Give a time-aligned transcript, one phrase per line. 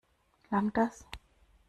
[0.49, 1.05] Langt das?